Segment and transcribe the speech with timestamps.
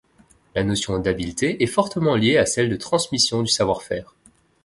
[0.55, 4.15] La notion d’habileté est fortement liée à celle de transmission du savoir-faire.